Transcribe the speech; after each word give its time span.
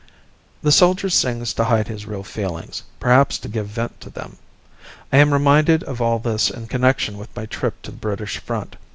The 0.63 0.71
soldier 0.71 1.11
sings 1.11 1.53
to 1.53 1.65
hide 1.65 1.87
his 1.87 2.07
real 2.07 2.23
feelings, 2.23 2.81
perhaps 2.99 3.37
to 3.37 3.47
give 3.47 3.67
vent 3.67 4.01
to 4.01 4.09
them. 4.09 4.37
I 5.13 5.17
am 5.17 5.31
reminded 5.31 5.83
of 5.83 6.01
all 6.01 6.17
this 6.17 6.49
in 6.49 6.65
connection 6.65 7.19
with 7.19 7.29
my 7.35 7.45
trip 7.45 7.79
to 7.83 7.91
the 7.91 7.97
British 7.97 8.39
front. 8.39 8.77